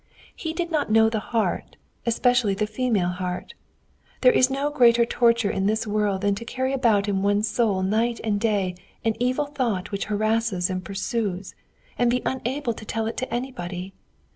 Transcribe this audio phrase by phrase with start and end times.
[0.35, 3.53] He did not know the heart, especially the female heart.
[4.21, 7.83] There is no greater torture in this world than to carry about in one's soul
[7.83, 8.73] night and day
[9.05, 11.53] an evil thought which harasses and pursues,
[11.99, 13.93] and be unable to tell it to anybody.